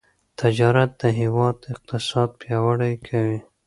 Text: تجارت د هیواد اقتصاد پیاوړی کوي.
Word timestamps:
تجارت 0.39 0.91
د 1.01 1.03
هیواد 1.19 1.57
اقتصاد 1.73 2.29
پیاوړی 2.41 2.93
کوي. 3.07 3.39